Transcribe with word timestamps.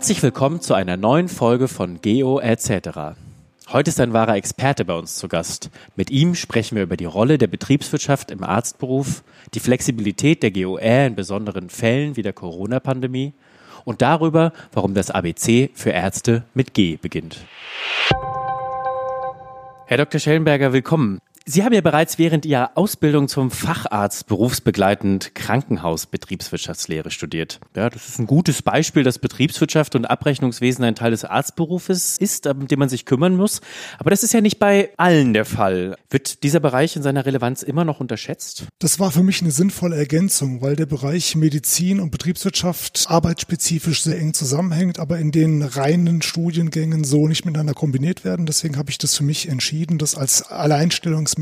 Herzlich 0.00 0.22
willkommen 0.22 0.62
zu 0.62 0.72
einer 0.72 0.96
neuen 0.96 1.28
Folge 1.28 1.68
von 1.68 2.00
Geo 2.00 2.40
etc. 2.40 3.18
Heute 3.68 3.90
ist 3.90 4.00
ein 4.00 4.14
wahrer 4.14 4.34
Experte 4.34 4.86
bei 4.86 4.94
uns 4.94 5.16
zu 5.16 5.28
Gast. 5.28 5.68
Mit 5.94 6.08
ihm 6.08 6.34
sprechen 6.34 6.76
wir 6.76 6.84
über 6.84 6.96
die 6.96 7.04
Rolle 7.04 7.36
der 7.36 7.48
Betriebswirtschaft 7.48 8.30
im 8.30 8.42
Arztberuf, 8.42 9.22
die 9.52 9.60
Flexibilität 9.60 10.42
der 10.42 10.52
GOR 10.52 10.80
in 10.80 11.16
besonderen 11.16 11.68
Fällen 11.68 12.16
wie 12.16 12.22
der 12.22 12.32
Corona-Pandemie 12.32 13.34
und 13.84 14.00
darüber, 14.00 14.54
warum 14.72 14.94
das 14.94 15.10
ABC 15.10 15.68
für 15.74 15.90
Ärzte 15.90 16.44
mit 16.54 16.72
G 16.72 16.96
beginnt. 16.96 17.36
Herr 19.84 19.98
Dr. 19.98 20.18
Schellenberger, 20.18 20.72
willkommen. 20.72 21.20
Sie 21.52 21.64
haben 21.64 21.72
ja 21.72 21.80
bereits 21.80 22.16
während 22.16 22.46
Ihrer 22.46 22.70
Ausbildung 22.76 23.26
zum 23.26 23.50
Facharzt 23.50 24.28
berufsbegleitend 24.28 25.34
Krankenhausbetriebswirtschaftslehre 25.34 27.10
studiert. 27.10 27.58
Ja, 27.74 27.90
das 27.90 28.08
ist 28.08 28.20
ein 28.20 28.28
gutes 28.28 28.62
Beispiel, 28.62 29.02
dass 29.02 29.18
Betriebswirtschaft 29.18 29.96
und 29.96 30.08
Abrechnungswesen 30.08 30.84
ein 30.84 30.94
Teil 30.94 31.10
des 31.10 31.24
Arztberufes 31.24 32.18
ist, 32.18 32.46
um 32.46 32.68
den 32.68 32.78
man 32.78 32.88
sich 32.88 33.04
kümmern 33.04 33.34
muss. 33.34 33.62
Aber 33.98 34.10
das 34.10 34.22
ist 34.22 34.32
ja 34.32 34.40
nicht 34.40 34.60
bei 34.60 34.90
allen 34.96 35.32
der 35.32 35.44
Fall. 35.44 35.96
Wird 36.08 36.44
dieser 36.44 36.60
Bereich 36.60 36.94
in 36.94 37.02
seiner 37.02 37.26
Relevanz 37.26 37.64
immer 37.64 37.84
noch 37.84 37.98
unterschätzt? 37.98 38.66
Das 38.78 39.00
war 39.00 39.10
für 39.10 39.24
mich 39.24 39.40
eine 39.40 39.50
sinnvolle 39.50 39.96
Ergänzung, 39.96 40.62
weil 40.62 40.76
der 40.76 40.86
Bereich 40.86 41.34
Medizin 41.34 41.98
und 41.98 42.12
Betriebswirtschaft 42.12 43.06
arbeitsspezifisch 43.08 44.04
sehr 44.04 44.20
eng 44.20 44.34
zusammenhängt, 44.34 45.00
aber 45.00 45.18
in 45.18 45.32
den 45.32 45.62
reinen 45.62 46.22
Studiengängen 46.22 47.02
so 47.02 47.26
nicht 47.26 47.44
miteinander 47.44 47.74
kombiniert 47.74 48.22
werden. 48.22 48.46
Deswegen 48.46 48.76
habe 48.76 48.90
ich 48.90 48.98
das 48.98 49.16
für 49.16 49.24
mich 49.24 49.48
entschieden, 49.48 49.98
das 49.98 50.14
als 50.14 50.48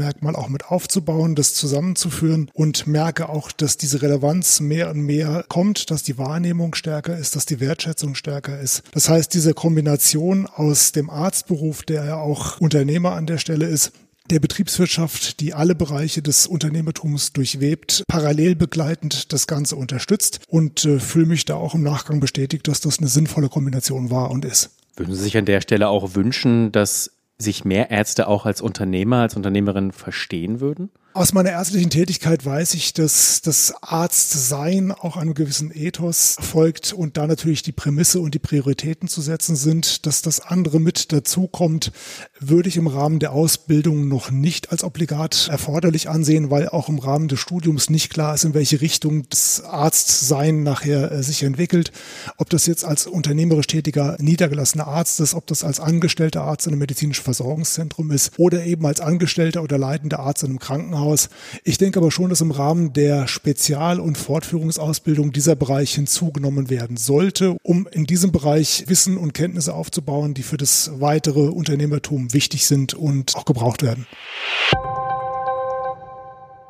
Alleinstellungsmerkmal 0.01 0.33
Merkmal 0.33 0.37
auch 0.37 0.49
mit 0.49 0.67
aufzubauen, 0.67 1.35
das 1.35 1.55
zusammenzuführen 1.55 2.51
und 2.55 2.87
merke 2.87 3.29
auch, 3.29 3.53
dass 3.53 3.77
diese 3.77 4.03
Relevanz 4.03 4.61
mehr 4.61 4.91
und 4.91 5.01
mehr 5.01 5.45
kommt, 5.49 5.91
dass 5.91 6.03
die 6.03 6.19
Wahrnehmung 6.19 6.75
stärker 6.75 7.17
ist, 7.17 7.37
dass 7.37 7.47
die 7.47 7.61
Wertschätzung 7.61 8.15
stärker 8.15 8.59
ist. 8.59 8.83
Das 8.93 9.09
heißt, 9.09 9.33
diese 9.35 9.55
Kombination 9.55 10.47
aus 10.47 10.93
dem 10.93 11.11
Arztberuf, 11.11 11.83
der 11.83 12.05
ja 12.05 12.17
auch 12.17 12.61
Unternehmer 12.61 13.13
an 13.13 13.27
der 13.27 13.39
Stelle 13.39 13.67
ist, 13.67 13.93
der 14.31 14.41
Betriebswirtschaft, 14.41 15.41
die 15.41 15.55
alle 15.55 15.75
Bereiche 15.75 16.21
des 16.21 16.47
Unternehmertums 16.47 17.33
durchwebt, 17.33 18.05
parallel 18.09 18.57
begleitend 18.57 19.33
das 19.33 19.47
Ganze 19.47 19.77
unterstützt 19.77 20.41
und 20.49 20.85
äh, 20.85 21.01
fühle 21.01 21.27
mich 21.27 21.47
da 21.47 21.55
auch 21.55 21.75
im 21.75 21.83
Nachgang 21.83 22.21
bestätigt, 22.21 22.69
dass 22.69 22.81
das 22.81 22.99
eine 22.99 23.09
sinnvolle 23.09 23.49
Kombination 23.49 24.11
war 24.11 24.31
und 24.31 24.45
ist. 24.45 24.71
Würden 24.97 25.15
Sie 25.15 25.23
sich 25.23 25.37
an 25.39 25.45
der 25.45 25.61
Stelle 25.61 25.89
auch 25.89 26.15
wünschen, 26.15 26.73
dass 26.73 27.11
sich 27.41 27.65
mehr 27.65 27.91
Ärzte 27.91 28.29
auch 28.29 28.47
als 28.47 28.61
Unternehmer, 28.61 29.23
als 29.23 29.37
Unternehmerin 29.37 29.93
verstehen 29.93 30.61
würden? 30.61 30.91
Aus 31.15 31.33
meiner 31.33 31.51
ärztlichen 31.51 31.89
Tätigkeit 31.91 32.45
weiß 32.45 32.75
ich, 32.75 32.93
dass 32.93 33.41
das 33.41 33.75
Arztsein 33.81 34.93
auch 34.93 35.17
einem 35.17 35.33
gewissen 35.33 35.73
Ethos 35.75 36.37
folgt 36.39 36.93
und 36.93 37.17
da 37.17 37.27
natürlich 37.27 37.63
die 37.63 37.73
Prämisse 37.73 38.21
und 38.21 38.35
die 38.35 38.39
Prioritäten 38.39 39.09
zu 39.09 39.23
setzen 39.23 39.57
sind. 39.57 40.07
Dass 40.07 40.23
das 40.23 40.39
andere 40.39 40.79
mit 40.79 41.11
dazukommt, 41.13 41.93
würde 42.39 42.69
ich 42.69 42.77
im 42.77 42.87
Rahmen 42.87 43.19
der 43.21 43.33
Ausbildung 43.33 44.07
noch 44.07 44.31
nicht 44.31 44.71
als 44.71 44.85
obligat 44.85 45.49
erforderlich 45.51 46.09
ansehen, 46.09 46.51
weil 46.51 46.69
auch 46.69 46.89
im 46.89 46.99
Rahmen 46.99 47.27
des 47.27 47.41
Studiums 47.41 47.91
nicht 47.91 48.11
klar 48.11 48.35
ist, 48.35 48.45
in 48.45 48.55
welche 48.55 48.81
Richtung 48.81 49.29
das 49.31 49.65
Arztsein 49.65 50.63
nachher 50.63 51.11
äh, 51.11 51.23
sich 51.23 51.43
entwickelt. 51.43 51.91
Ob 52.37 52.51
das 52.51 52.67
jetzt 52.67 52.85
als 52.85 53.07
unternehmerisch 53.07 53.67
tätiger 53.67 54.17
niedergelassener 54.21 54.87
Arzt 54.87 55.19
ist, 55.21 55.35
ob 55.35 55.47
das 55.47 55.65
als 55.65 55.81
angestellter 55.81 56.43
Arzt 56.43 56.67
in 56.67 56.75
einem 56.75 56.81
medizinischen 56.81 57.25
Versorgungszentrum 57.25 58.13
ist 58.13 58.39
oder 58.39 58.65
eben 58.65 58.87
als 58.87 59.01
angestellter 59.01 59.63
oder 59.63 59.79
leitender 59.79 60.21
Arzt 60.21 60.45
in 60.45 60.51
einem 60.51 60.59
Krankenhaus 60.59 60.98
hinaus. 60.99 61.29
Ich 61.65 61.79
denke 61.79 61.99
aber 61.99 62.11
schon, 62.11 62.31
dass 62.31 62.41
im 62.41 62.51
Rahmen 62.51 62.93
der 62.93 63.29
Spezial- 63.29 64.01
und 64.01 64.19
Fortführungsausbildung 64.19 65.33
dieser 65.33 65.57
Bereich 65.57 65.95
hinzugenommen 65.95 66.71
werden 66.71 66.97
sollte, 66.97 67.57
um 67.63 67.87
in 67.91 68.07
diesem 68.07 68.33
Bereich 68.33 68.85
Wissen 68.89 69.17
und 69.17 69.35
Kenntnisse 69.35 69.75
aufzubauen, 69.75 70.35
die 70.35 70.43
für 70.43 70.57
das 70.57 70.91
weitere 70.99 71.49
Unternehmertum 71.49 72.33
wichtig 72.33 72.67
sind 72.67 72.95
und 72.95 73.37
auch 73.37 73.45
gebraucht 73.45 73.83
werden. 73.83 74.07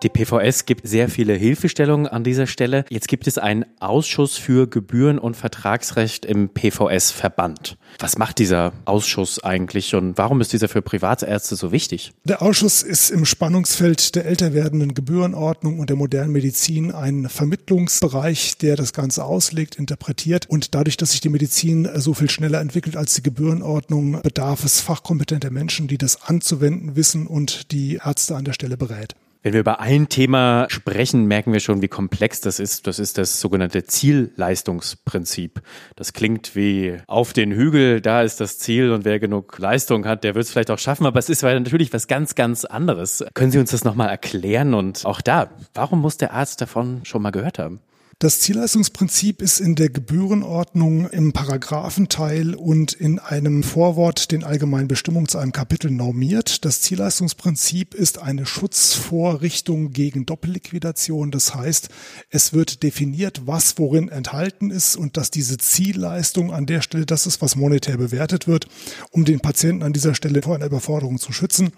Die 0.05 0.09
PVS 0.09 0.65
gibt 0.65 0.87
sehr 0.87 1.09
viele 1.09 1.35
Hilfestellungen 1.35 2.07
an 2.07 2.23
dieser 2.23 2.47
Stelle. 2.47 2.85
Jetzt 2.89 3.09
gibt 3.09 3.27
es 3.27 3.37
einen 3.37 3.65
Ausschuss 3.81 4.37
für 4.37 4.69
Gebühren- 4.69 5.19
und 5.19 5.37
Vertragsrecht 5.37 6.25
im 6.25 6.51
PVS-Verband. 6.51 7.77
Was 7.99 8.17
macht 8.17 8.39
dieser 8.39 8.73
Ausschuss 8.85 9.43
eigentlich 9.43 9.97
und 9.97 10.17
warum 10.17 10.41
ist 10.41 10.53
dieser 10.53 10.69
für 10.69 10.83
Privatärzte 10.83 11.57
so 11.57 11.73
wichtig? 11.73 12.13
Der 12.23 12.43
Ausschuss 12.43 12.85
ist 12.85 13.11
im 13.11 13.25
Spannungsfeld 13.25 14.15
der 14.15 14.27
älter 14.27 14.55
werdenden 14.55 14.95
Gebührenordnung 14.95 15.81
und 15.81 15.91
der 15.91 15.97
modernen 15.97 16.31
Medizin 16.31 16.93
ein 16.93 17.29
Vermittlungsbereich, 17.29 18.57
der 18.59 18.77
das 18.77 18.93
Ganze 18.93 19.25
auslegt, 19.25 19.75
interpretiert. 19.75 20.47
Und 20.49 20.77
dadurch, 20.77 20.97
dass 20.97 21.11
sich 21.11 21.23
die 21.23 21.29
Medizin 21.29 21.89
so 21.97 22.15
viel 22.15 22.31
schneller 22.31 22.61
entwickelt 22.61 22.97
als 22.97 23.15
die 23.15 23.23
Gebührenordnung, 23.25 24.23
bedarf 24.23 24.65
es 24.65 24.81
fachkompetenter 24.81 25.51
Menschen, 25.51 25.89
die 25.89 25.99
das 25.99 26.23
anzuwenden 26.23 26.95
wissen 26.95 27.27
und 27.27 27.73
die 27.73 27.99
Ärzte 28.05 28.37
an 28.37 28.45
der 28.45 28.53
Stelle 28.53 28.77
berät. 28.77 29.17
Wenn 29.49 29.55
wir 29.55 29.61
über 29.61 29.81
ein 29.81 30.11
Thema 30.11 30.67
sprechen, 30.69 31.25
merken 31.25 31.55
wir 31.55 31.61
schon, 31.61 31.81
wie 31.81 31.89
komplex 31.89 32.43
das 32.43 32.61
ist. 32.61 32.87
Das 32.87 32.99
ist 32.99 33.17
das 33.17 33.41
sogenannte 33.41 33.83
Zielleistungsprinzip. 33.83 35.63
Das 35.97 36.13
klingt 36.13 36.55
wie 36.55 36.99
auf 37.07 37.33
den 37.33 37.53
Hügel, 37.53 38.03
da 38.03 38.21
ist 38.21 38.43
das 38.43 38.59
Ziel 38.59 38.93
und 38.93 39.07
wer 39.07 39.19
genug 39.19 39.59
Leistung 39.59 40.05
hat, 40.05 40.23
der 40.23 40.35
wird 40.35 40.45
es 40.45 40.51
vielleicht 40.51 40.71
auch 40.71 40.79
schaffen. 40.79 41.07
Aber 41.07 41.19
es 41.19 41.31
ist 41.31 41.43
natürlich 41.43 41.95
was 41.95 42.09
ganz, 42.09 42.35
ganz 42.35 42.67
anderes. 42.67 43.25
Können 43.33 43.51
Sie 43.51 43.59
uns 43.59 43.71
das 43.71 43.85
nochmal 43.85 44.11
erklären? 44.11 44.75
Und 44.75 45.07
auch 45.07 45.23
da, 45.23 45.49
warum 45.73 46.03
muss 46.03 46.19
der 46.19 46.35
Arzt 46.35 46.61
davon 46.61 47.01
schon 47.05 47.23
mal 47.23 47.31
gehört 47.31 47.59
haben? 47.59 47.81
Das 48.21 48.41
Zielleistungsprinzip 48.41 49.41
ist 49.43 49.61
in 49.61 49.77
der 49.77 49.91
Gebührenordnung 49.91 51.09
im 51.09 51.33
Paragraphenteil 51.33 52.57
und 52.57 52.93
in 52.93 53.21
einem 53.21 53.63
Vorwort 53.63 54.33
den 54.33 54.43
allgemeinen 54.43 54.89
Bestimmungen 54.89 55.29
zu 55.29 55.39
einem 55.39 55.53
Kapitel 55.53 55.93
normiert. 55.93 56.65
Das 56.65 56.81
Zielleistungsprinzip 56.81 57.95
ist 57.95 58.19
eine 58.19 58.45
Schutzvorrichtung 58.45 59.93
gegen 59.93 60.27
Doppelliquidation. 60.27 61.31
Das 61.31 61.55
heißt, 61.55 61.91
es 62.29 62.53
wird 62.53 62.83
definiert, 62.83 63.43
was 63.47 63.79
worin 63.79 64.09
enthalten 64.09 64.73
ist 64.73 64.97
und 64.97 65.17
dass 65.17 65.31
diese 65.31 65.57
Zielleistung 65.57 66.53
an 66.53 66.67
der 66.67 66.83
Stelle 66.83 67.07
das 67.07 67.25
ist, 67.25 67.41
was 67.41 67.55
monetär 67.55 67.99
bewertet 67.99 68.49
wird, 68.49 68.67
um 69.13 69.27
den 69.27 69.39
Patienten 69.39 69.85
an 69.85 69.93
dieser 69.93 70.17
Stelle 70.17 70.43
vor 70.43 70.57
einer 70.57 70.67
Überforderung 70.67 71.19
zu 71.19 71.31
schützen. 71.31 71.71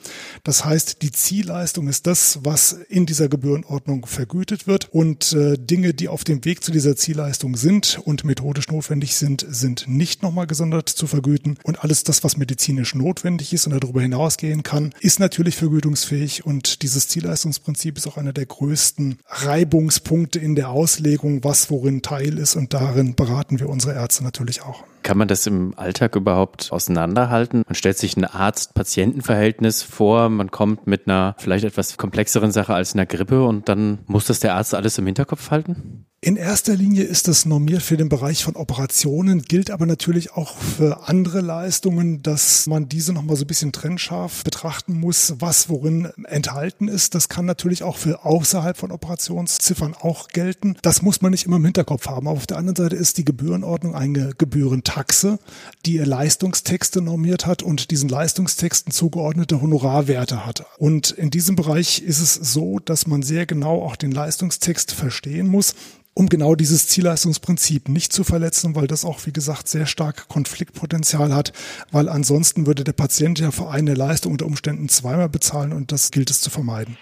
Das 0.43 0.65
heißt, 0.65 1.03
die 1.03 1.13
Zielleistung 1.13 1.87
ist 1.87 2.07
das, 2.07 2.39
was 2.45 2.73
in 2.89 3.05
dieser 3.05 3.29
Gebührenordnung 3.29 4.07
vergütet 4.07 4.67
wird 4.67 4.89
und 4.91 5.35
äh, 5.35 5.59
Dinge, 5.59 5.93
die 5.93 6.09
auf 6.09 6.25
dem 6.31 6.45
Weg 6.45 6.63
zu 6.63 6.71
dieser 6.71 6.97
Zielleistung 6.97 7.57
sind 7.57 8.01
und 8.05 8.25
methodisch 8.25 8.69
notwendig 8.69 9.17
sind, 9.17 9.45
sind 9.49 9.87
nicht 9.89 10.23
nochmal 10.23 10.47
gesondert 10.47 10.89
zu 10.89 11.07
vergüten. 11.07 11.59
Und 11.65 11.83
alles 11.83 12.05
das, 12.05 12.25
was 12.25 12.37
medizinisch 12.37 12.95
notwendig 12.95 13.53
ist 13.53 13.67
und 13.67 13.83
darüber 13.83 14.01
hinausgehen 14.01 14.63
kann, 14.63 14.95
ist 15.01 15.21
natürlich 15.21 15.57
vergütungsfähig. 15.57 16.47
Und 16.47 16.83
dieses 16.83 17.09
Zielleistungsprinzip 17.09 17.99
ist 17.99 18.07
auch 18.07 18.17
einer 18.17 18.33
der 18.33 18.47
größten 18.47 19.19
Reibungspunkte 19.27 20.39
in 20.39 20.55
der 20.55 20.71
Auslegung, 20.71 21.43
was 21.45 21.71
worin 21.71 22.03
Teil 22.03 22.39
ist. 22.39 22.57
Und 22.57 22.73
darin 22.73 23.15
beraten 23.17 23.59
wir 23.59 23.69
unsere 23.69 23.95
Ärzte 23.95 24.23
natürlich 24.23 24.63
auch. 24.63 24.85
Kann 25.03 25.19
man 25.19 25.29
das 25.29 25.47
im 25.47 25.73
Alltag 25.77 26.15
überhaupt 26.15 26.71
auseinanderhalten? 26.71 27.65
Man 27.67 27.75
stellt 27.75 27.99
sich 27.99 28.17
ein 28.17 28.25
Arzt-Patienten-Verhältnis 28.25 29.83
vor, 29.83 30.29
man 30.29 30.51
kommt 30.51 30.87
mit 30.87 31.09
einer 31.09 31.35
vielleicht 31.39 31.65
etwas 31.65 31.97
komplexeren 31.97 32.53
Sache 32.53 32.75
als 32.75 32.95
einer 32.95 33.07
Grippe 33.07 33.45
und 33.45 33.69
dann 33.69 34.01
muss 34.07 34.27
das 34.27 34.41
der 34.41 34.55
Arzt 34.55 34.75
alles 34.75 34.99
im 34.99 35.07
Hinterkopf 35.07 35.51
halten? 35.51 36.07
In 36.23 36.37
erster 36.37 36.77
Linie 36.77 37.05
ist 37.05 37.29
das 37.29 37.47
normiert 37.47 37.81
für 37.81 37.97
den 37.97 38.11
Bereich 38.11 38.45
von 38.45 38.55
Operationen, 38.55 39.41
gilt 39.41 39.71
aber 39.71 39.87
natürlich 39.87 40.33
auch 40.33 40.55
für 40.59 41.09
andere 41.09 41.41
Leistungen, 41.41 42.23
dass 42.23 42.67
man 42.67 42.91
diese 42.91 43.15
nochmal 43.15 43.37
so 43.37 43.45
ein 43.45 43.47
bisschen 43.47 43.73
trennscharf 43.73 44.45
betrachten 44.45 45.01
muss, 45.01 45.37
was 45.39 45.71
worin 45.71 46.11
enthalten 46.25 46.89
ist. 46.89 47.15
Das 47.15 47.31
kann 47.31 47.47
natürlich 47.47 47.85
auch 47.85 47.97
für 47.97 48.27
außerhalb 48.27 48.77
von 48.77 48.93
Operationsziffern 48.93 49.95
auch 49.99 50.29
gelten. 50.29 50.77
Das 50.83 51.01
muss 51.01 51.23
man 51.23 51.31
nicht 51.31 51.47
immer 51.47 51.57
im 51.57 51.65
Hinterkopf 51.65 52.07
haben. 52.07 52.29
Aber 52.29 52.37
auf 52.37 52.47
der 52.47 52.59
anderen 52.59 52.77
Seite 52.77 52.97
ist 52.97 53.17
die 53.17 53.25
Gebührenordnung 53.25 53.95
eine 53.95 54.35
Gebührentaxe, 54.37 55.39
die 55.87 55.97
Leistungstexte 55.97 57.01
normiert 57.01 57.47
hat 57.47 57.63
und 57.63 57.91
diesen 57.91 58.11
Leistungstexten 58.11 58.93
zugeordnete 58.93 59.63
Honorarwerte 59.63 60.45
hat. 60.45 60.67
Und 60.77 61.13
in 61.13 61.31
diesem 61.31 61.57
Bereich 61.57 62.03
ist 62.03 62.21
es 62.21 62.35
so, 62.35 62.79
dass 62.79 63.07
man 63.07 63.23
sehr 63.23 63.47
genau 63.47 63.83
auch 63.83 63.97
den 63.97 64.13
Leistungstext 64.13 64.93
verstehen 64.93 65.47
muss 65.47 65.75
um 66.15 66.29
genau 66.29 66.55
dieses 66.55 66.89
Zielleistungsprinzip 66.89 67.89
nicht 67.89 68.13
zu 68.13 68.25
verletzen, 68.25 68.75
weil 68.75 68.87
das 68.87 69.05
auch, 69.05 69.25
wie 69.27 69.33
gesagt, 69.33 69.69
sehr 69.69 69.87
stark 69.87 70.29
Konfliktpotenzial 70.29 71.35
hat, 71.35 71.53
weil 71.93 72.09
ansonsten 72.09 72.67
würde 72.67 72.85
der 72.85 72.93
Patient 72.93 73.39
ja 73.39 73.51
für 73.51 73.69
eine 73.71 73.95
Leistung 73.95 74.33
unter 74.33 74.47
Umständen 74.47 74.89
zweimal 74.89 75.29
bezahlen 75.29 75.73
und 75.73 75.93
das 75.93 76.11
gilt 76.11 76.31
es 76.31 76.41
zu 76.41 76.51
vermeiden. 76.51 76.97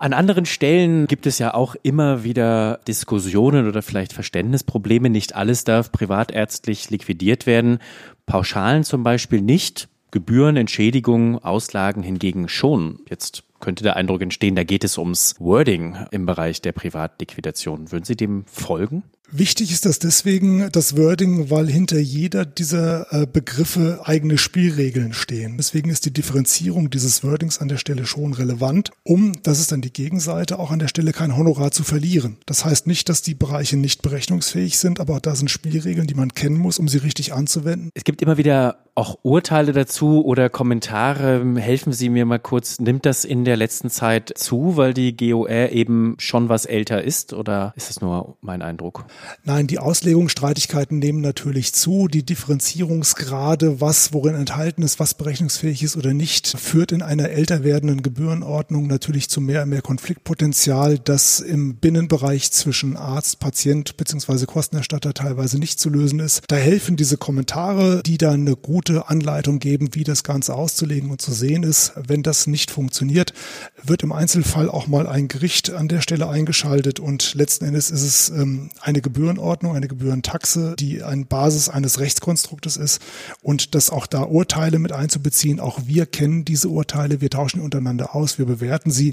An 0.00 0.14
anderen 0.14 0.46
Stellen 0.46 1.06
gibt 1.08 1.26
es 1.26 1.38
ja 1.38 1.52
auch 1.52 1.76
immer 1.82 2.24
wieder 2.24 2.80
Diskussionen 2.88 3.68
oder 3.68 3.82
vielleicht 3.82 4.14
Verständnisprobleme. 4.14 5.10
Nicht 5.10 5.34
alles 5.34 5.64
darf 5.64 5.92
privatärztlich 5.92 6.88
liquidiert 6.88 7.44
werden. 7.44 7.80
Pauschalen 8.24 8.82
zum 8.82 9.02
Beispiel 9.02 9.42
nicht. 9.42 9.90
Gebühren, 10.10 10.56
Entschädigungen, 10.56 11.38
Auslagen 11.38 12.02
hingegen 12.02 12.48
schon. 12.48 13.00
Jetzt 13.10 13.44
könnte 13.60 13.84
der 13.84 13.96
Eindruck 13.96 14.22
entstehen, 14.22 14.56
da 14.56 14.64
geht 14.64 14.84
es 14.84 14.98
ums 14.98 15.36
Wording 15.38 15.96
im 16.10 16.26
Bereich 16.26 16.60
der 16.62 16.72
Privatliquidation. 16.72 17.92
Würden 17.92 18.04
Sie 18.04 18.16
dem 18.16 18.44
folgen? 18.46 19.04
Wichtig 19.32 19.70
ist 19.70 19.86
das 19.86 20.00
deswegen, 20.00 20.70
das 20.72 20.96
Wording, 20.96 21.50
weil 21.50 21.68
hinter 21.68 22.00
jeder 22.00 22.44
dieser 22.44 23.12
äh, 23.12 23.26
Begriffe 23.28 24.00
eigene 24.02 24.38
Spielregeln 24.38 25.12
stehen. 25.12 25.56
Deswegen 25.56 25.88
ist 25.88 26.04
die 26.04 26.12
Differenzierung 26.12 26.90
dieses 26.90 27.22
Wordings 27.22 27.60
an 27.60 27.68
der 27.68 27.76
Stelle 27.76 28.06
schon 28.06 28.32
relevant, 28.32 28.90
um, 29.04 29.40
das 29.44 29.60
ist 29.60 29.70
dann 29.70 29.82
die 29.82 29.92
Gegenseite, 29.92 30.58
auch 30.58 30.72
an 30.72 30.80
der 30.80 30.88
Stelle 30.88 31.12
kein 31.12 31.36
Honorar 31.36 31.70
zu 31.70 31.84
verlieren. 31.84 32.38
Das 32.44 32.64
heißt 32.64 32.88
nicht, 32.88 33.08
dass 33.08 33.22
die 33.22 33.34
Bereiche 33.34 33.76
nicht 33.76 34.02
berechnungsfähig 34.02 34.78
sind, 34.78 34.98
aber 34.98 35.16
auch 35.16 35.20
da 35.20 35.36
sind 35.36 35.48
Spielregeln, 35.48 36.08
die 36.08 36.14
man 36.14 36.34
kennen 36.34 36.58
muss, 36.58 36.80
um 36.80 36.88
sie 36.88 36.98
richtig 36.98 37.32
anzuwenden. 37.32 37.90
Es 37.94 38.02
gibt 38.02 38.22
immer 38.22 38.36
wieder 38.36 38.78
auch 38.94 39.18
Urteile 39.22 39.72
dazu 39.72 40.24
oder 40.24 40.48
Kommentare. 40.48 41.44
Helfen 41.56 41.92
Sie 41.92 42.08
mir 42.08 42.26
mal 42.26 42.38
kurz, 42.38 42.78
nimmt 42.78 43.06
das 43.06 43.24
in 43.24 43.44
der 43.44 43.56
letzten 43.56 43.90
Zeit 43.90 44.32
zu, 44.36 44.76
weil 44.76 44.94
die 44.94 45.16
GOR 45.16 45.48
eben 45.48 46.16
schon 46.18 46.48
was 46.48 46.66
älter 46.66 47.02
ist 47.02 47.32
oder 47.32 47.72
ist 47.76 47.88
das 47.88 48.00
nur 48.00 48.36
mein 48.40 48.62
Eindruck? 48.62 49.04
Nein, 49.44 49.66
die 49.66 49.78
Auslegungsstreitigkeiten 49.78 50.98
nehmen 50.98 51.20
natürlich 51.20 51.72
zu. 51.72 52.08
Die 52.08 52.24
Differenzierungsgrade, 52.24 53.80
was 53.80 54.12
worin 54.12 54.34
enthalten 54.34 54.82
ist, 54.82 55.00
was 55.00 55.14
berechnungsfähig 55.14 55.82
ist 55.82 55.96
oder 55.96 56.12
nicht, 56.12 56.46
führt 56.46 56.92
in 56.92 57.02
einer 57.02 57.30
älter 57.30 57.64
werdenden 57.64 58.02
Gebührenordnung 58.02 58.86
natürlich 58.86 59.30
zu 59.30 59.40
mehr 59.40 59.62
und 59.62 59.70
mehr 59.70 59.82
Konfliktpotenzial, 59.82 60.98
das 60.98 61.40
im 61.40 61.76
Binnenbereich 61.76 62.52
zwischen 62.52 62.96
Arzt, 62.96 63.38
Patient 63.38 63.96
bzw. 63.96 64.46
Kostenerstatter 64.46 65.14
teilweise 65.14 65.58
nicht 65.58 65.80
zu 65.80 65.88
lösen 65.88 66.20
ist. 66.20 66.42
Da 66.48 66.56
helfen 66.56 66.96
diese 66.96 67.16
Kommentare, 67.16 68.02
die 68.04 68.18
dann 68.18 68.46
eine 68.46 68.56
gute 68.56 68.79
gute 68.80 69.10
Anleitung 69.10 69.58
geben, 69.58 69.90
wie 69.92 70.04
das 70.04 70.24
Ganze 70.24 70.54
auszulegen 70.54 71.10
und 71.10 71.20
zu 71.20 71.32
sehen 71.32 71.64
ist. 71.64 71.92
Wenn 71.96 72.22
das 72.22 72.46
nicht 72.46 72.70
funktioniert, 72.70 73.34
wird 73.82 74.02
im 74.02 74.10
Einzelfall 74.10 74.70
auch 74.70 74.86
mal 74.86 75.06
ein 75.06 75.28
Gericht 75.28 75.70
an 75.70 75.86
der 75.86 76.00
Stelle 76.00 76.30
eingeschaltet 76.30 76.98
und 76.98 77.34
letzten 77.34 77.66
Endes 77.66 77.90
ist 77.90 78.00
es 78.00 78.30
ähm, 78.30 78.70
eine 78.80 79.02
Gebührenordnung, 79.02 79.76
eine 79.76 79.86
Gebührentaxe, 79.86 80.76
die 80.78 81.02
eine 81.02 81.26
Basis 81.26 81.68
eines 81.68 82.00
Rechtskonstruktes 82.00 82.78
ist 82.78 83.02
und 83.42 83.74
das 83.74 83.90
auch 83.90 84.06
da 84.06 84.22
Urteile 84.22 84.78
mit 84.78 84.92
einzubeziehen. 84.92 85.60
Auch 85.60 85.80
wir 85.84 86.06
kennen 86.06 86.46
diese 86.46 86.70
Urteile, 86.70 87.20
wir 87.20 87.28
tauschen 87.28 87.60
untereinander 87.60 88.14
aus, 88.14 88.38
wir 88.38 88.46
bewerten 88.46 88.90
sie, 88.90 89.12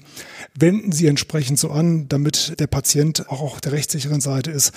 wenden 0.58 0.94
sie 0.94 1.08
entsprechend 1.08 1.60
so 1.60 1.72
an, 1.72 2.08
damit 2.08 2.58
der 2.62 2.68
Patient 2.68 3.28
auch 3.28 3.42
auf 3.42 3.60
der 3.60 3.74
rechtssicheren 3.74 4.22
Seite 4.22 4.50
ist, 4.50 4.72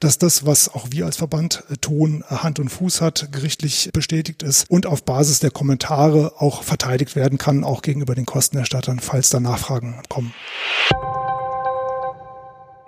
dass 0.00 0.18
das, 0.18 0.44
was 0.44 0.68
auch 0.68 0.88
wir 0.90 1.06
als 1.06 1.18
Verband 1.18 1.62
tun, 1.80 2.24
Hand 2.26 2.58
und 2.58 2.70
Fuß 2.70 3.00
hat, 3.00 3.28
gerichtlich 3.30 3.90
bestätigt 3.92 4.31
ist 4.40 4.70
und 4.70 4.86
auf 4.86 5.04
Basis 5.04 5.40
der 5.40 5.50
Kommentare 5.50 6.34
auch 6.38 6.62
verteidigt 6.62 7.16
werden 7.16 7.38
kann, 7.38 7.64
auch 7.64 7.82
gegenüber 7.82 8.14
den 8.14 8.24
Kostenerstattern, 8.24 9.00
falls 9.00 9.30
da 9.30 9.40
Nachfragen 9.40 10.00
kommen. 10.08 10.32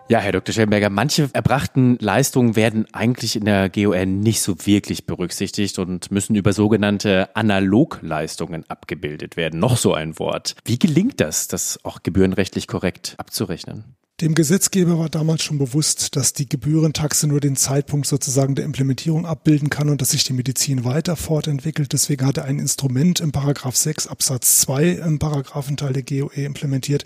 Ja, 0.07 0.19
Herr 0.19 0.33
Dr. 0.33 0.53
Schellenberger, 0.53 0.91
manche 0.91 1.31
erbrachten 1.33 1.97
Leistungen 1.99 2.57
werden 2.57 2.87
eigentlich 2.93 3.37
in 3.37 3.47
der 3.47 3.71
GON 3.71 4.21
nicht 4.21 4.43
so 4.43 4.55
wirklich 4.67 5.07
berücksichtigt 5.07 5.79
und 5.79 6.11
müssen 6.11 6.37
über 6.37 6.53
sogenannte 6.53 7.35
Analogleistungen 7.35 8.69
abgebildet 8.69 9.39
werden. 9.39 9.61
Noch 9.61 9.79
so 9.79 9.95
ein 9.95 10.19
Wort. 10.19 10.57
Wie 10.67 10.79
gelingt 10.79 11.21
das, 11.21 11.49
das 11.49 11.81
auch 11.85 12.03
gebührenrechtlich 12.03 12.67
korrekt 12.67 13.15
abzurechnen? 13.17 13.97
Dem 14.21 14.37
Gesetzgeber 14.37 14.97
war 14.97 15.09
damals 15.09 15.43
schon 15.43 15.59
bewusst, 15.59 16.15
dass 16.15 16.33
die 16.33 16.49
Gebührentaxe 16.49 17.27
nur 17.27 17.41
den 17.41 17.57
Zeitpunkt 17.57 18.07
sozusagen 18.07 18.55
der 18.55 18.65
Implementierung 18.65 19.27
abbilden 19.27 19.71
kann 19.71 19.89
und 19.89 20.01
dass 20.01 20.11
sich 20.11 20.23
die 20.23 20.35
Medizin 20.35 20.85
weiter 20.85 21.17
fortentwickelt. 21.17 21.93
Deswegen 21.93 22.25
hat 22.25 22.37
er 22.37 22.45
ein 22.45 22.61
Instrument 22.61 23.19
im 23.19 23.33
Paragraph 23.33 23.75
6 23.75 24.07
Absatz 24.07 24.61
2 24.61 24.91
im 24.91 25.19
Paragraphenteil 25.19 25.93
der 25.93 26.05
GOE 26.05 26.45
implementiert, 26.45 27.03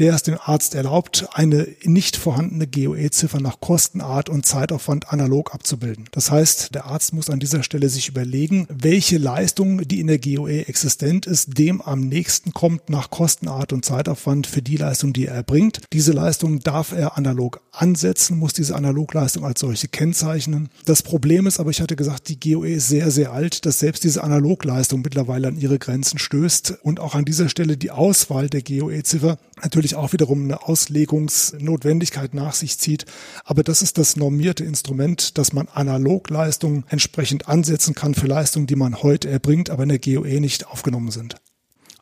der 0.00 0.12
es 0.12 0.22
dem 0.22 0.36
Arzt 0.38 0.74
erlaubt, 0.74 1.28
eine 1.32 1.66
nicht 1.84 2.16
vorhandene 2.16 2.66
GOE-Ziffer 2.66 3.40
nach 3.40 3.60
Kostenart 3.60 4.28
und 4.28 4.44
Zeitaufwand 4.44 5.10
analog 5.14 5.54
abzubilden. 5.54 6.10
Das 6.12 6.30
heißt, 6.30 6.74
der 6.74 6.84
Arzt 6.84 7.14
muss 7.14 7.30
an 7.30 7.40
dieser 7.40 7.62
Stelle 7.62 7.88
sich 7.88 8.08
überlegen, 8.08 8.66
welche 8.68 9.16
Leistung, 9.16 9.88
die 9.88 10.00
in 10.00 10.08
der 10.08 10.18
GOE 10.18 10.68
existent 10.68 11.24
ist, 11.24 11.56
dem 11.56 11.80
am 11.80 12.00
nächsten 12.00 12.52
kommt 12.52 12.90
nach 12.90 13.08
Kostenart 13.08 13.72
und 13.72 13.86
Zeitaufwand 13.86 14.46
für 14.46 14.60
die 14.60 14.76
Leistung, 14.76 15.14
die 15.14 15.24
er 15.24 15.36
erbringt. 15.36 15.80
Diese 15.94 16.12
Leistung 16.12 16.49
Leistung 16.50 16.60
darf 16.60 16.92
er 16.92 17.16
analog 17.16 17.60
ansetzen, 17.70 18.38
muss 18.38 18.52
diese 18.52 18.74
Analogleistung 18.74 19.44
als 19.44 19.60
solche 19.60 19.88
kennzeichnen. 19.88 20.68
Das 20.84 21.02
Problem 21.02 21.46
ist 21.46 21.60
aber, 21.60 21.70
ich 21.70 21.80
hatte 21.80 21.96
gesagt, 21.96 22.28
die 22.28 22.40
GOE 22.40 22.70
ist 22.70 22.88
sehr, 22.88 23.10
sehr 23.10 23.32
alt, 23.32 23.66
dass 23.66 23.78
selbst 23.78 24.02
diese 24.02 24.24
Analogleistung 24.24 25.02
mittlerweile 25.02 25.48
an 25.48 25.56
ihre 25.56 25.78
Grenzen 25.78 26.18
stößt 26.18 26.78
und 26.82 26.98
auch 26.98 27.14
an 27.14 27.24
dieser 27.24 27.48
Stelle 27.48 27.76
die 27.76 27.90
Auswahl 27.90 28.48
der 28.48 28.62
GOE-Ziffer 28.62 29.38
natürlich 29.62 29.94
auch 29.94 30.12
wiederum 30.12 30.44
eine 30.44 30.66
Auslegungsnotwendigkeit 30.66 32.34
nach 32.34 32.54
sich 32.54 32.78
zieht. 32.78 33.04
Aber 33.44 33.62
das 33.62 33.82
ist 33.82 33.98
das 33.98 34.16
normierte 34.16 34.64
Instrument, 34.64 35.38
dass 35.38 35.52
man 35.52 35.68
Analogleistungen 35.68 36.84
entsprechend 36.88 37.48
ansetzen 37.48 37.94
kann 37.94 38.14
für 38.14 38.26
Leistungen, 38.26 38.66
die 38.66 38.76
man 38.76 39.02
heute 39.02 39.30
erbringt, 39.30 39.70
aber 39.70 39.84
in 39.84 39.90
der 39.90 40.00
GOE 40.00 40.40
nicht 40.40 40.66
aufgenommen 40.66 41.10
sind. 41.10 41.36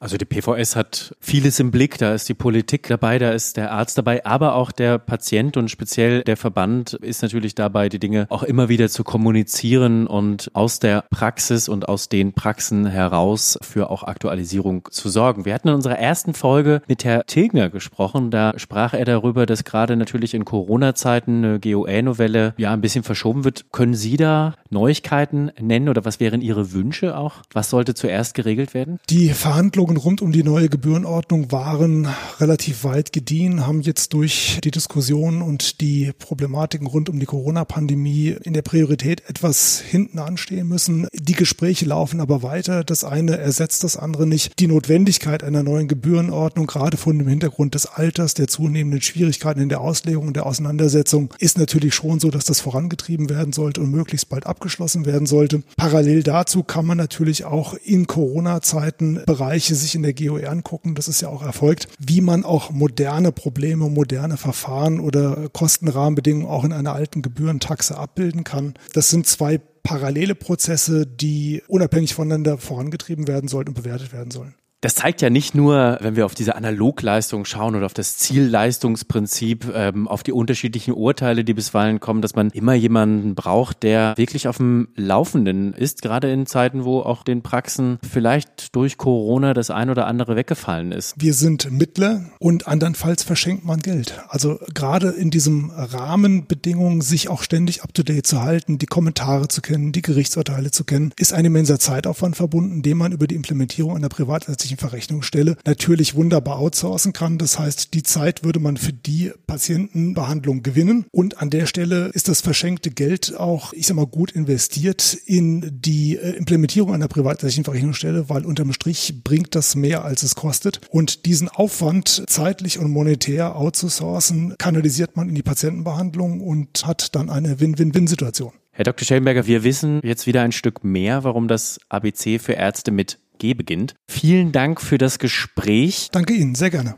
Also 0.00 0.16
die 0.16 0.24
PVS 0.24 0.76
hat 0.76 1.14
vieles 1.20 1.58
im 1.60 1.70
Blick. 1.70 1.98
Da 1.98 2.14
ist 2.14 2.28
die 2.28 2.34
Politik 2.34 2.86
dabei, 2.86 3.18
da 3.18 3.32
ist 3.32 3.56
der 3.56 3.72
Arzt 3.72 3.98
dabei, 3.98 4.24
aber 4.24 4.54
auch 4.54 4.70
der 4.70 4.98
Patient 4.98 5.56
und 5.56 5.70
speziell 5.70 6.22
der 6.22 6.36
Verband 6.36 6.94
ist 6.94 7.22
natürlich 7.22 7.54
dabei, 7.54 7.88
die 7.88 7.98
Dinge 7.98 8.26
auch 8.30 8.42
immer 8.42 8.68
wieder 8.68 8.88
zu 8.88 9.04
kommunizieren 9.04 10.06
und 10.06 10.50
aus 10.54 10.78
der 10.78 11.04
Praxis 11.10 11.68
und 11.68 11.88
aus 11.88 12.08
den 12.08 12.32
Praxen 12.32 12.86
heraus 12.86 13.58
für 13.62 13.90
auch 13.90 14.02
Aktualisierung 14.04 14.88
zu 14.90 15.08
sorgen. 15.08 15.44
Wir 15.44 15.54
hatten 15.54 15.68
in 15.68 15.74
unserer 15.74 15.98
ersten 15.98 16.34
Folge 16.34 16.82
mit 16.86 17.04
Herr 17.04 17.26
Tilgner 17.26 17.70
gesprochen. 17.70 18.30
Da 18.30 18.52
sprach 18.56 18.94
er 18.94 19.04
darüber, 19.04 19.46
dass 19.46 19.64
gerade 19.64 19.96
natürlich 19.96 20.34
in 20.34 20.44
Corona-Zeiten 20.44 21.44
eine 21.44 21.60
GOE-Novelle 21.60 22.54
ja 22.56 22.72
ein 22.72 22.80
bisschen 22.80 23.02
verschoben 23.02 23.44
wird. 23.44 23.66
Können 23.72 23.94
Sie 23.94 24.16
da 24.16 24.54
Neuigkeiten 24.70 25.50
nennen 25.60 25.88
oder 25.88 26.04
was 26.04 26.20
wären 26.20 26.40
Ihre 26.40 26.72
Wünsche 26.72 27.16
auch? 27.16 27.36
Was 27.52 27.70
sollte 27.70 27.94
zuerst 27.94 28.34
geregelt 28.34 28.74
werden? 28.74 28.98
Die 29.10 29.30
Verhandlungen 29.30 29.87
Verhandlungen 29.88 29.96
rund 29.96 30.22
um 30.22 30.32
die 30.32 30.42
neue 30.42 30.68
Gebührenordnung 30.68 31.50
waren 31.50 32.08
relativ 32.40 32.84
weit 32.84 33.10
gediehen, 33.12 33.66
haben 33.66 33.80
jetzt 33.80 34.12
durch 34.12 34.58
die 34.62 34.70
Diskussion 34.70 35.40
und 35.40 35.80
die 35.80 36.12
Problematiken 36.18 36.86
rund 36.86 37.08
um 37.08 37.18
die 37.18 37.24
Corona-Pandemie 37.24 38.36
in 38.42 38.52
der 38.52 38.60
Priorität 38.60 39.22
etwas 39.28 39.80
hinten 39.80 40.18
anstehen 40.18 40.68
müssen. 40.68 41.08
Die 41.14 41.32
Gespräche 41.32 41.86
laufen 41.86 42.20
aber 42.20 42.42
weiter. 42.42 42.84
Das 42.84 43.02
eine 43.02 43.38
ersetzt 43.38 43.82
das 43.82 43.96
andere 43.96 44.26
nicht. 44.26 44.52
Die 44.58 44.66
Notwendigkeit 44.66 45.42
einer 45.42 45.62
neuen 45.62 45.88
Gebührenordnung, 45.88 46.66
gerade 46.66 46.98
von 46.98 47.18
dem 47.18 47.28
Hintergrund 47.28 47.74
des 47.74 47.86
Alters, 47.86 48.34
der 48.34 48.48
zunehmenden 48.48 49.00
Schwierigkeiten 49.00 49.60
in 49.60 49.70
der 49.70 49.80
Auslegung 49.80 50.26
und 50.26 50.36
der 50.36 50.44
Auseinandersetzung, 50.44 51.32
ist 51.38 51.56
natürlich 51.56 51.94
schon 51.94 52.20
so, 52.20 52.30
dass 52.30 52.44
das 52.44 52.60
vorangetrieben 52.60 53.30
werden 53.30 53.54
sollte 53.54 53.80
und 53.80 53.90
möglichst 53.90 54.28
bald 54.28 54.46
abgeschlossen 54.46 55.06
werden 55.06 55.26
sollte. 55.26 55.62
Parallel 55.78 56.22
dazu 56.22 56.62
kann 56.62 56.84
man 56.84 56.98
natürlich 56.98 57.46
auch 57.46 57.72
in 57.72 58.06
Corona-Zeiten 58.06 59.22
Bereiche 59.24 59.77
sich 59.78 59.94
in 59.94 60.02
der 60.02 60.14
GOE 60.14 60.48
angucken, 60.48 60.94
das 60.94 61.08
ist 61.08 61.20
ja 61.20 61.28
auch 61.28 61.42
erfolgt, 61.42 61.88
wie 61.98 62.20
man 62.20 62.44
auch 62.44 62.70
moderne 62.70 63.32
Probleme, 63.32 63.88
moderne 63.88 64.36
Verfahren 64.36 65.00
oder 65.00 65.48
Kostenrahmenbedingungen 65.52 66.46
auch 66.48 66.64
in 66.64 66.72
einer 66.72 66.92
alten 66.92 67.22
Gebührentaxe 67.22 67.96
abbilden 67.96 68.44
kann. 68.44 68.74
Das 68.92 69.10
sind 69.10 69.26
zwei 69.26 69.58
parallele 69.82 70.34
Prozesse, 70.34 71.06
die 71.06 71.62
unabhängig 71.66 72.14
voneinander 72.14 72.58
vorangetrieben 72.58 73.26
werden 73.26 73.48
sollten 73.48 73.70
und 73.70 73.74
bewertet 73.74 74.12
werden 74.12 74.30
sollen. 74.30 74.54
Das 74.80 74.94
zeigt 74.94 75.22
ja 75.22 75.28
nicht 75.28 75.56
nur, 75.56 75.98
wenn 76.02 76.14
wir 76.14 76.24
auf 76.24 76.36
diese 76.36 76.54
Analogleistung 76.54 77.44
schauen 77.44 77.74
oder 77.74 77.86
auf 77.86 77.94
das 77.94 78.16
Zielleistungsprinzip, 78.16 79.72
ähm, 79.74 80.06
auf 80.06 80.22
die 80.22 80.30
unterschiedlichen 80.30 80.94
Urteile, 80.94 81.42
die 81.42 81.52
bisweilen 81.52 81.98
kommen, 81.98 82.22
dass 82.22 82.36
man 82.36 82.50
immer 82.50 82.74
jemanden 82.74 83.34
braucht, 83.34 83.82
der 83.82 84.14
wirklich 84.16 84.46
auf 84.46 84.58
dem 84.58 84.86
Laufenden 84.94 85.72
ist, 85.72 86.00
gerade 86.00 86.30
in 86.30 86.46
Zeiten, 86.46 86.84
wo 86.84 87.00
auch 87.00 87.24
den 87.24 87.42
Praxen 87.42 87.98
vielleicht 88.08 88.76
durch 88.76 88.98
Corona 88.98 89.52
das 89.52 89.70
ein 89.70 89.90
oder 89.90 90.06
andere 90.06 90.36
weggefallen 90.36 90.92
ist. 90.92 91.16
Wir 91.18 91.34
sind 91.34 91.72
Mittler 91.72 92.26
und 92.38 92.68
andernfalls 92.68 93.24
verschenkt 93.24 93.64
man 93.64 93.80
Geld. 93.80 94.20
Also 94.28 94.60
gerade 94.74 95.08
in 95.08 95.30
diesem 95.30 95.70
Rahmenbedingungen, 95.70 97.00
sich 97.00 97.30
auch 97.30 97.42
ständig 97.42 97.82
up-to-date 97.82 98.28
zu 98.28 98.42
halten, 98.42 98.78
die 98.78 98.86
Kommentare 98.86 99.48
zu 99.48 99.60
kennen, 99.60 99.90
die 99.90 100.02
Gerichtsurteile 100.02 100.70
zu 100.70 100.84
kennen, 100.84 101.12
ist 101.18 101.32
ein 101.32 101.44
immenser 101.44 101.80
Zeitaufwand 101.80 102.36
verbunden, 102.36 102.82
den 102.82 102.96
man 102.96 103.10
über 103.10 103.26
die 103.26 103.34
Implementierung 103.34 103.96
einer 103.96 104.08
privatrechtlichen 104.08 104.67
zusätzlichen 104.68 104.78
Verrechnungsstelle 104.78 105.56
natürlich 105.64 106.14
wunderbar 106.14 106.58
outsourcen 106.58 107.12
kann. 107.12 107.38
Das 107.38 107.58
heißt, 107.58 107.94
die 107.94 108.02
Zeit 108.02 108.44
würde 108.44 108.60
man 108.60 108.76
für 108.76 108.92
die 108.92 109.32
Patientenbehandlung 109.46 110.62
gewinnen. 110.62 111.06
Und 111.10 111.40
an 111.40 111.50
der 111.50 111.66
Stelle 111.66 112.10
ist 112.12 112.28
das 112.28 112.40
verschenkte 112.40 112.90
Geld 112.90 113.34
auch, 113.36 113.72
ich 113.72 113.86
sag 113.86 113.96
mal, 113.96 114.06
gut 114.06 114.32
investiert 114.32 115.16
in 115.24 115.70
die 115.72 116.16
äh, 116.16 116.36
Implementierung 116.36 116.92
einer 116.92 117.08
privatrechtlichen 117.08 117.64
Verrechnungsstelle, 117.64 118.28
weil 118.28 118.44
unterm 118.44 118.72
Strich 118.72 119.22
bringt 119.24 119.54
das 119.54 119.74
mehr, 119.74 120.04
als 120.04 120.22
es 120.22 120.34
kostet. 120.34 120.80
Und 120.90 121.26
diesen 121.26 121.48
Aufwand 121.48 122.24
zeitlich 122.26 122.78
und 122.78 122.90
monetär 122.90 123.56
outzusourcen, 123.56 124.54
kanalisiert 124.58 125.16
man 125.16 125.28
in 125.28 125.34
die 125.34 125.42
Patientenbehandlung 125.42 126.40
und 126.40 126.86
hat 126.86 127.14
dann 127.14 127.30
eine 127.30 127.60
Win-Win-Win-Situation. 127.60 128.52
Herr 128.72 128.84
Dr. 128.84 129.04
Schellenberger, 129.04 129.46
wir 129.46 129.64
wissen 129.64 130.00
jetzt 130.04 130.28
wieder 130.28 130.42
ein 130.42 130.52
Stück 130.52 130.84
mehr, 130.84 131.24
warum 131.24 131.48
das 131.48 131.80
ABC 131.88 132.38
für 132.38 132.52
Ärzte 132.52 132.92
mit 132.92 133.18
Beginnt. 133.38 133.94
Vielen 134.10 134.52
Dank 134.52 134.80
für 134.80 134.98
das 134.98 135.18
Gespräch. 135.18 136.08
Danke 136.12 136.34
Ihnen, 136.34 136.54
sehr 136.54 136.70
gerne. 136.70 136.96